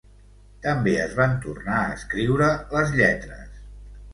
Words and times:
També 0.61 0.93
es 1.01 1.13
van 1.19 1.35
tornar 1.43 1.77
a 1.81 1.91
escriure 1.99 2.49
les 2.75 2.99
lletres. 3.03 3.63